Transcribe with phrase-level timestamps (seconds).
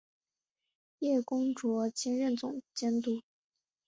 [0.97, 3.21] 叶恭绰兼任总监督。